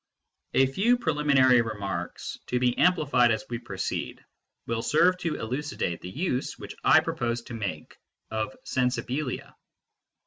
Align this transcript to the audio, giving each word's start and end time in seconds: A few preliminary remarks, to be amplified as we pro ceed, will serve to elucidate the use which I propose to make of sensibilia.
A 0.55 0.65
few 0.65 0.97
preliminary 0.97 1.61
remarks, 1.61 2.39
to 2.47 2.57
be 2.59 2.75
amplified 2.75 3.29
as 3.29 3.45
we 3.51 3.59
pro 3.59 3.75
ceed, 3.77 4.17
will 4.65 4.81
serve 4.81 5.15
to 5.19 5.35
elucidate 5.35 6.01
the 6.01 6.09
use 6.09 6.57
which 6.57 6.73
I 6.83 7.01
propose 7.01 7.43
to 7.43 7.53
make 7.53 7.95
of 8.31 8.55
sensibilia. 8.65 9.53